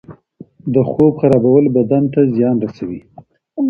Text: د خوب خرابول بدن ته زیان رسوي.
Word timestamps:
د 0.73 0.75
خوب 0.89 1.13
خرابول 1.21 1.65
بدن 1.75 2.03
ته 2.13 2.19
زیان 2.35 2.55
رسوي. 2.65 2.99